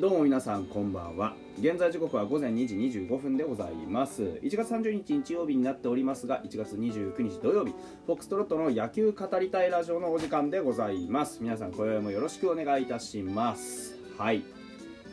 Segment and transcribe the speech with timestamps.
[0.00, 1.34] どうも皆さんこんばんは。
[1.58, 4.22] 現在時刻は午前2時25分でございます。
[4.42, 7.74] 1月30日日曜日になっておりますが1月29日土曜日
[8.06, 11.42] フォックストロットの野球語りたいラジオのお時間でございます。
[11.42, 13.94] 皆さん今宵もよろしくお願いいたします。
[14.16, 14.42] はい。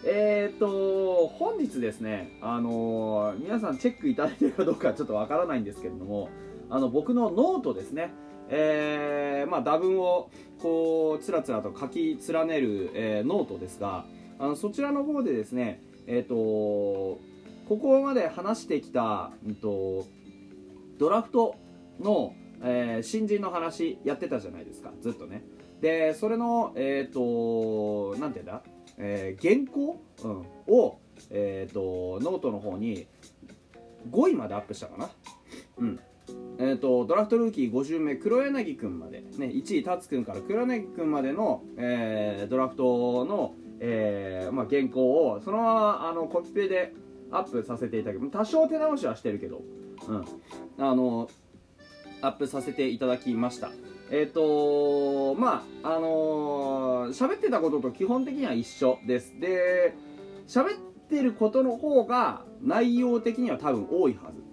[0.06, 6.30] えーと本日ですねあのー皆さんチェックいただいてるかどうかちょっとわからないんですけれども
[6.70, 8.14] あの僕のノートですね。
[8.48, 14.06] えーまあ、駄文をこうつらつらと書き連ねる、えーノートですが
[14.40, 17.20] あのそちらの方でですねえっ、とこ
[17.82, 20.06] こまで話してきた、うん、と
[20.98, 21.56] ドラフト
[22.00, 25.44] の、えー新人の話やってたじゃないですかずっとね。
[25.82, 28.64] でそれのえっ、となんていうんだ、
[28.98, 33.08] えー原稿、うん、を、えー、とノートの方に
[34.10, 35.10] 5位までアップしたかな。
[35.78, 36.00] うん。
[36.60, 46.94] えー、とドラフトルーキー50名黒柳君まで、ね、1位達君から黒柳君までの、えードラフトの、えーまあ、原稿をそのままあのコピペで
[47.32, 49.62] アップさせていただき多少手直しはしてるけど、
[50.08, 50.26] うん、
[50.80, 51.30] あの
[52.22, 53.72] アップさせていただきました。
[54.10, 59.40] えっ、とまああのー喋ってたことと基本的には一緒です。
[59.40, 59.94] で
[60.48, 64.44] 喋ってることの方が内容的には多分多いはず。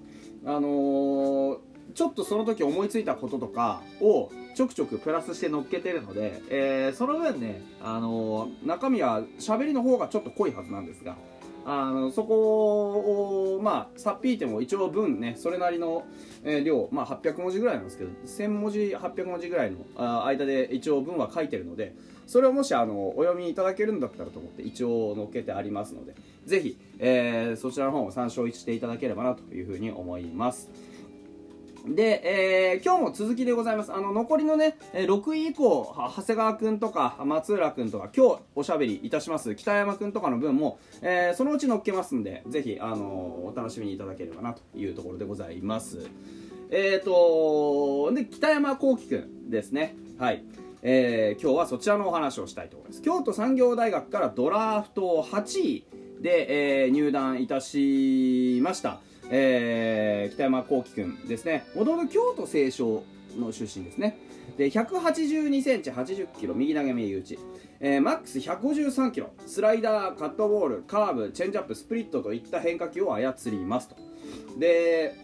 [0.46, 1.58] あのー
[1.94, 11.16] ちょっとその時思いついたこととかをちょくちょくプラスして乗っけてるので、えーその分ね、あのー中身は喋りの方がちょっと濃いはずなんですが、
[11.66, 16.04] あのそこを、まあ、さっぴいても一応文ね、それなりの、
[16.44, 21.94] えー量、まあ、800文字ぐらいなんですけど、1000文字、800文字ぐらいのあ間で一応文は書いてるので、
[22.26, 26.14] それをもしあのお読みいただけるんだったらと思って一応載っけてありますので、
[26.46, 30.70] ぜひ、えーそちらの方を参照していただければなというふうに思います。
[31.84, 33.92] で、えー今日も続きでございます。
[33.92, 46.08] あの、残りのね、6位以降、長谷川くんとか、松浦くんとか、今日おしゃべりいたします、北山くんとかの分も、えーそのうち載っけますんで、ぜひ、あのお楽しみにいただければなというところでございます。
[46.70, 49.94] えーとで、北山幸輝くんですね。
[50.18, 50.42] はい。
[50.82, 53.02] えー今日はそちらのお話をしたいと思います。
[53.02, 55.86] 京都産業大学からドラフト8位
[56.20, 59.00] で、えー入団いたしました。
[59.30, 61.64] えー北山幸輝くんですね。
[61.74, 63.04] もともと京都清少
[63.38, 64.18] の出身ですね。
[64.56, 67.38] で、182センチ、80キロ、右投げ右打ち。
[67.80, 73.96] えーマックス153キロ、スライダー、カットボール、カーブ、チェンジアップ、スプリットといった変化球を操りますと。
[74.58, 75.14] で、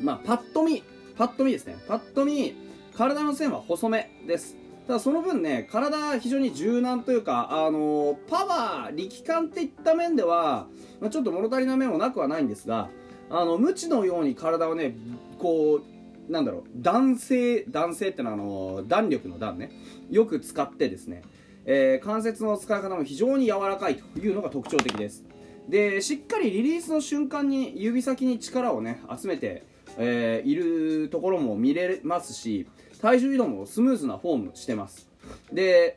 [0.00, 0.82] まあ、パッと見、
[1.16, 1.76] パッと見ですね。
[1.86, 2.54] パッと見、
[2.96, 4.56] 体の線は細めです。
[4.86, 10.66] ただその分ね、体非常に柔軟というか、あのパワー、力感っていった面では、
[11.00, 12.88] まあ、ちょっと物足りな面もなくはないんですが、
[13.30, 14.94] あの、無知のように体をね、
[15.38, 15.80] こ
[16.28, 19.70] う、なんだろう、男性、男性ってのはあの、弾力の弾ね、
[20.10, 21.22] よく使ってですね、
[21.64, 25.24] えー関節の使い方も非常に柔らかいというのが特徴的です。
[25.68, 29.64] で、しっかりリリースの瞬間に指先に力をね、集めて、
[29.96, 32.66] えーいるところも見れますし、
[33.00, 35.08] 体重移動もスムーズなフォームしてます。
[35.52, 35.96] で、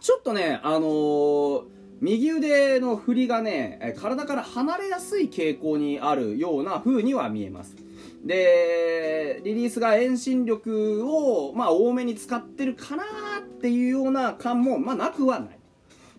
[0.00, 7.76] ちょっとね、あのー右腕の振りがね、体から離れやすい傾向にあるような風には見えます。
[8.24, 13.04] で、リリースが遠心力を、まあ、多めに使ってるかな
[13.40, 15.58] っていうような感も、まあ、なくはない。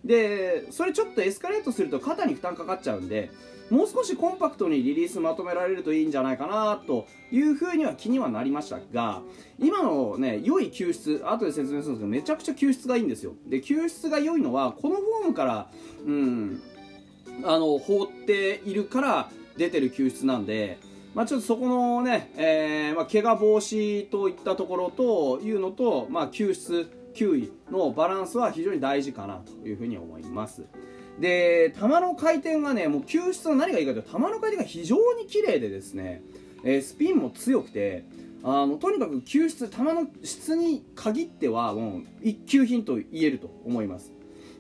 [0.04, 3.32] で、それちょっとエスカレートすると肩に負担かかっちゃうんで、
[3.70, 9.22] もう少しコンパクトにリリースまとめられるといいんじゃないかなというふうには気にはなりましたが、
[9.60, 13.34] 今のね、良い救出、後で説明するんですけど、めちゃくちゃ救出がいいんですよ。
[13.48, 15.70] で、救出が良いのは、このフォームから、
[16.06, 16.62] うん、
[17.44, 20.80] あの、放っているから出てる救出なんで、
[21.14, 30.66] まあちょっとそこのね、えー、まあ怪我防止といったところというのと、まあ救出、球威のバランスは非常に大事かなというふうに思います。
[31.20, 36.24] で、球の回転がね、もう救出の何がいいかというと、球の回転が非常に綺麗でですね、
[36.64, 38.06] えースピンも強くて、
[38.44, 44.14] あの、とにかく救出、球の質に限っては、もう一級品と言えると思います。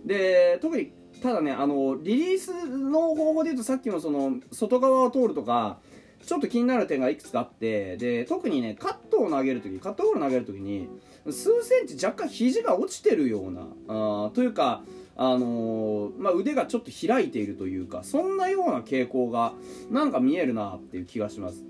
[0.06, 0.92] で、特に、
[1.22, 5.80] ただね、あの、リリースの方法で言うと、さっきのその、外側を通るとか、
[6.26, 10.90] ちょっと気になる点がいくつかあって、で、特にね、カットを投げるとき、カットボールを投げるときに、
[11.26, 14.84] 数センチ若干肘が落ちてるような、あというか、
[15.22, 19.52] あのーまあ、腕がちょっと開いているというか、そんなような傾向が、
[19.92, 21.66] なんか見えるなっていう気がします。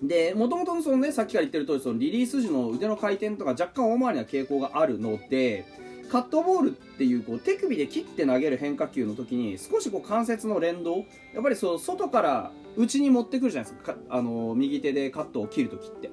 [0.00, 5.64] で、もともとのそのね、さっきから言ってる通り、そのリリース時の腕の回転とか若干大回りな傾向があるので、
[6.08, 10.98] カットボールっていうこう手首で切って投げる変化球の時に少しこう関節の連動
[11.32, 13.96] やっぱりそう外から内に持ってくるじゃないですか。
[14.10, 16.10] あの右手でカットを切る時って。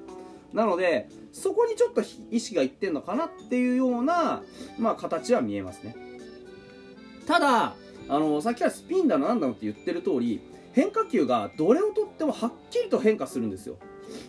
[0.54, 4.42] なのでそこにちょっと意識がいってんのかなっていうような、
[4.78, 5.94] まあ、形は見えますね。
[7.30, 7.76] ただ
[8.08, 10.40] あのさっきからスピンだのなんだのって言ってる通り
[10.72, 13.76] 変化球がどれをとってもはっきりと変化するんですよ。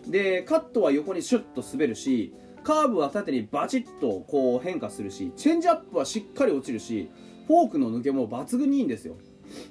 [0.06, 2.31] でカットは横にシュッと滑るし
[2.63, 7.09] カーブは縦にバチッとこう変化するしチェンジアップはしっかり落ちるし
[7.48, 9.15] フォークの抜けも抜群にいいんですよ。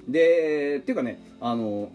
[0.09, 1.89] でっていうかねあの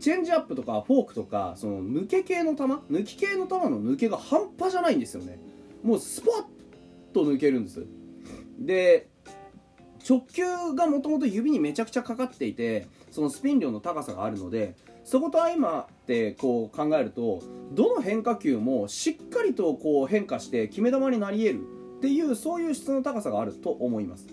[0.00, 5.38] チェンジアップとかフォークとかその抜け系の球抜き系の球の抜けが半端じゃないんですよね。
[5.82, 6.44] もうスパッ
[7.12, 7.84] と抜けるんです。
[8.58, 9.08] で
[10.06, 10.42] 直球
[10.74, 14.74] がもともと指にめちゃくちゃかかっていてそのスピン量の高さがあるので
[15.04, 17.42] そこと相まってこう考えると
[17.72, 21.62] どの変化球もしっかりとこう変化して決め球になり得る
[21.98, 24.26] っていうそういう質の高さがあると思います。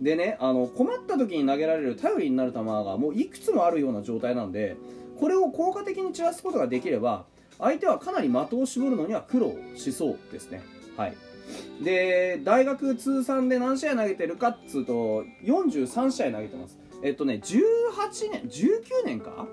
[0.00, 4.76] でねあの困った時に投げられる頼りになる球がもういくつもあるような状態なので
[5.18, 7.24] これを効果的に散らすことができれば
[7.58, 10.62] 相手はかなり的を絞るのには苦労しそうですね。
[10.96, 11.16] はい。
[11.82, 19.46] で大学通算で何試合投げてるかっつうと43試合投げてますえっとね18年19年か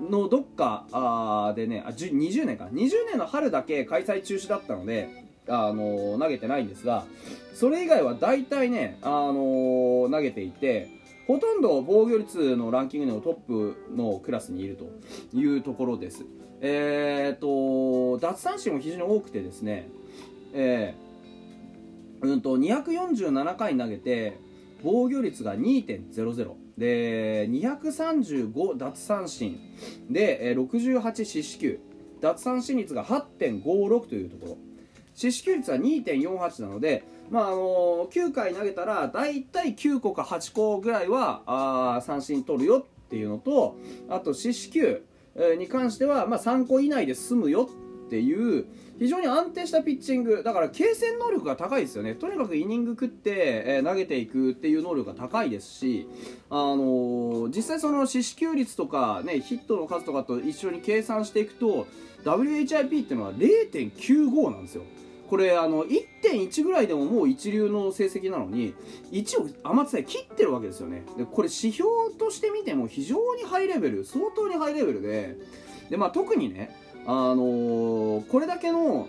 [0.00, 7.04] のどっかあでねあ20年か20年の春だけ開催中止だったのであの投げてないんですが
[7.54, 10.88] それ以外は大体ね、あの投げていて
[11.26, 14.86] ほとんど防御率のランキングのトップのクラスにいると
[15.36, 16.24] いうところです。
[16.60, 19.88] えーと、奪三振も非常に多くてですね、
[20.54, 21.07] えー、
[22.22, 24.38] うんと247回投げて
[24.82, 29.58] 防御率が2.00で235奪三振。
[30.08, 31.80] で68四死球。
[32.20, 34.58] 奪三振率が8.56というところ。
[35.14, 43.76] 四死球率は2.48なので、まああの9回投げたら大体9個か8個ぐらいはあ三振取るよっていうのと
[44.08, 45.02] あと四死球
[45.58, 47.68] に関しては、まあ、3個以内で済むよ
[48.08, 48.64] っていう
[48.98, 52.14] 非常に安定したピッチングだから継戦能力が高いですよね。
[52.14, 56.08] とにかくイニング食って、え、投げていくっていう能力が高いですし、
[56.50, 61.86] あのー、実際その四死球率とか、ね、ヒットの数とかと一緒に計算していくと
[62.24, 64.82] WHIP っていうのは0.95なんですよ。
[65.28, 68.74] これあの1.1ぐらいでももう一流の成績なのに
[69.12, 71.04] 1を甘津で切ってるわけですよね。
[71.18, 71.88] でこれ指標
[72.18, 75.36] として見ても非常にハイレベル相当にハイレベルで
[75.90, 76.74] で、まあ、特にね
[77.10, 79.08] あのー、これだけの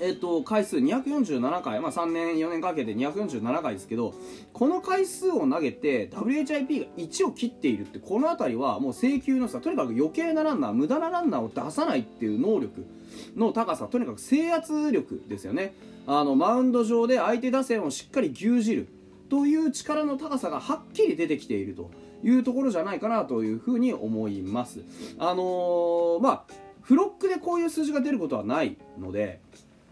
[0.00, 4.14] えっと、回数247回、まあ、3年、4年かけて247回ですけど、
[4.52, 12.86] この回数を投げて WHIP が1を切っているって、この辺りはもう請求のさ、とにかく余計なランナー、無駄なランナーを出さないっていう能力
[13.36, 15.74] の高さ、とにかく制圧力ですよね。
[16.06, 18.88] あの、マウンド上で相手打線をしっかり牛耳る
[19.28, 21.90] という力の高さがはっきり出てきていると
[22.24, 24.80] いうところじゃないかなというふうに思います。
[25.18, 29.40] あのー、まあ、フロックでこういう数字が出ることはないので、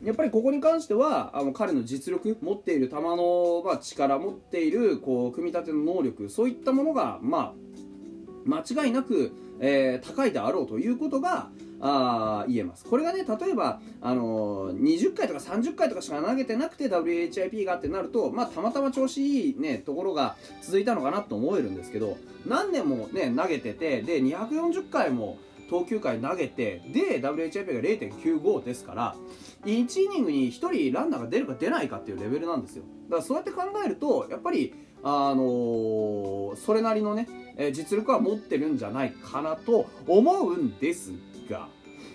[0.03, 11.51] やっぱりここに関してはあの彼の実力持っている球の、まあ、力持っているこう組み立ての能力そういったものが、まあ、間違いなく、えー、高いであろうということが
[11.81, 12.85] あ言えます。
[12.85, 29.17] これがね例えば、あのー、20回とか30回とかしか投げてなくて WHIP がってなると、まあ、たまたま調子いい、ね、ところが続いたのかなと思えるんですけど何年も、ね、投げててで240回も投球回投げてで WHIP が0.95ですから
[29.65, 32.85] 1イニングに1人ランナーが出るか出ないかっていうレベルなんですよ。
[33.09, 41.13] だからそうやって考えるとやっぱりあのー、それなりのね、え実力は持ってるんじゃないかなと思うんです
[41.49, 41.69] が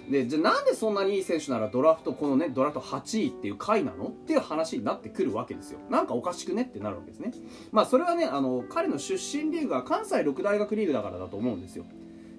[0.09, 4.07] でじゃあなんでそんなにいい選手ならドラフトこのねドラフト8位っていう回なの？
[4.07, 5.79] っていう話になってくるわけですよ。
[5.89, 7.31] なんかおかしくねってなるわけですね。
[7.71, 11.85] まあそれはねあの彼の出身リーグが関西六大学リーグだからだと思うんですよ。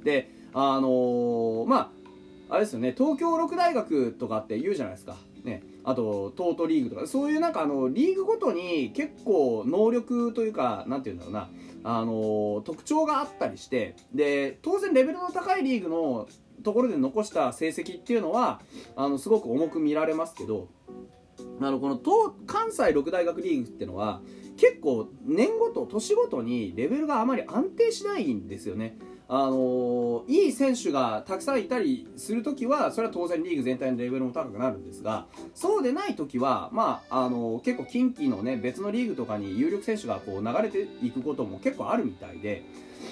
[0.03, 1.77] であのー、ま
[2.49, 5.17] ああれですよね東京六大学とかって言うじゃないですか。
[5.45, 5.63] ね。
[5.85, 7.07] あとトートリーグとか。
[7.07, 11.51] そういうなんかあのリーグごとに結構能力というかなんて言うんだろうな。
[11.87, 13.95] あの特徴があったりして。
[14.15, 16.29] で当然レベルの高いリーグの
[16.63, 18.61] ところで残した成績っていうのは
[18.97, 20.69] あのすごく重く見られますけど
[21.61, 24.21] あのこの東関西六大学リーグっていうのは
[24.57, 28.97] 結構年ごと年ごとにレベルがあまり安定しないんですよね。
[29.27, 42.65] あのいい選手がたくさんいたりするときはそれは当然リーグ全体のレベルも高くなるんですがそうでないときは、まああの結構近畿の、ね、別のリーグとかに有力選手がこう流れていくことも結構あるみたいで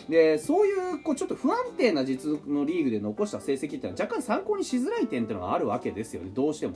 [0.09, 6.75] でそういうこうちょっと不安定な実力のリーグで残した成績っていうのは若干参考にしづらい点っていうのがあるわけですよねどうしても。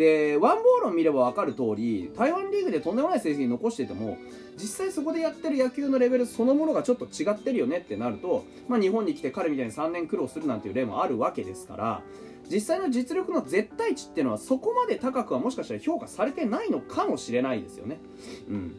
[0.00, 4.16] でワンボールを見れば分かる通り台湾リーグでとんでもない成績残してても
[4.56, 12.00] 実際そこでやってる野球のレベルそのものがちょっと違ってるよねってなると、まあ、日本に来て彼みたいに3年苦労するなんていう例もあるわけですから
[12.50, 17.98] 実際の実力の絶対値っていうのはそこまで高くはもしかしたら評価されてないのかもしれないですよね。
[18.48, 18.76] うん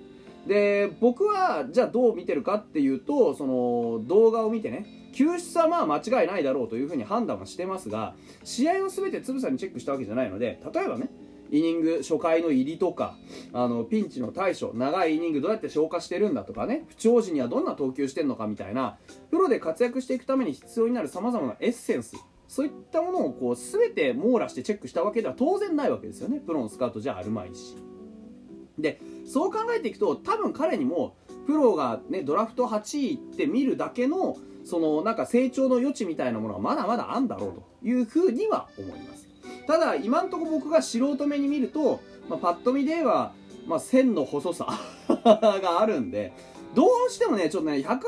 [0.47, 11.09] で僕はじゃあどう見てるかっていうとその動画を見てね救出はまあ間違いないだろうというふうに判断はしてますが試合を全てつぶさにチェックしたわけじゃないので例えばね
[11.51, 13.15] イニング初回の入りとか
[13.51, 18.97] あのピンチの対処長いイニングどうやって消化してるんだとかね不調時にはどんな投球してるのかみたいな
[19.29, 22.15] プロで活躍していくために必要になるさまざまなエッセンス
[22.51, 26.41] そういったものをこう全て網羅してチェックしたわけでは当然ないわけですよね。
[26.45, 27.77] プロのスカウトじゃあるまいし。
[28.77, 31.15] でそう考えていくと多分彼にも
[31.45, 39.27] プロが、ね、ドラフト8位って見るだけのそのなんか成長の余地みたいなものはまだまだあんだろうというふうには思います。
[39.67, 43.33] ただ今んところ僕が素人目に見ると、まあ、パッと見では、
[43.67, 44.67] まあ、線の細さ
[45.07, 46.33] があるんで
[46.73, 47.99] どうしてもねちょっとね1 8 2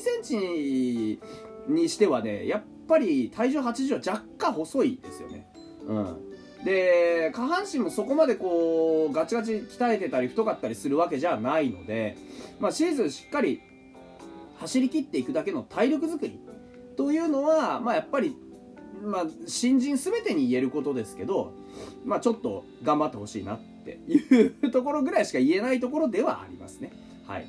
[0.00, 1.20] センチ
[1.68, 5.46] にしてはねやっぱり体重80は若干細いですよね。
[5.86, 6.27] うん。
[6.64, 12.16] で下半身もそこまでこうガチガチ鍛えてたり太かったりするわけじゃないので、
[12.58, 13.62] まあ、シーズンしっかり
[14.58, 16.40] 走り切っていくだけの体力づくり
[16.96, 18.36] というのは、まあ、やっぱり、
[19.04, 21.52] まあ、新人全てに言えることですけど、
[22.04, 26.92] まあ、ちょっと頑張ってほしいなっていうところぐらいしか言えないところではありますね。
[27.26, 27.46] はい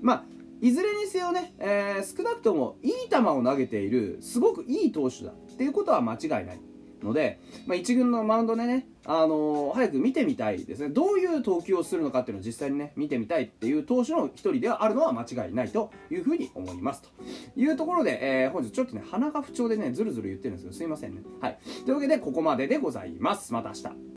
[0.00, 0.24] まあ
[0.60, 6.60] いずれにせよね、えー、少なくともいい球を投げているすごくいい投手だっていうことは間違いない
[7.04, 10.88] ので、まあ、1軍のマウンドでね、あのー、早く見てみたいですね。
[10.88, 17.02] どういう投球をするのかっていうのを実際にね見てみたいっていう投手の1人ではあるのは間違いないというふうに思います。
[17.02, 17.10] と
[17.56, 21.22] いうところで、えー、本日ちょっとね鼻が不調でねずるずる言ってるんですけどすいませんね。
[21.40, 21.58] はい。
[21.84, 23.52] というわけでここまででございます。
[23.52, 24.04] また明日。